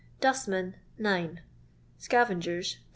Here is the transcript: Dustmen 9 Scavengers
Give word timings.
Dustmen 0.19 0.77
9 0.97 1.41
Scavengers 1.99 2.77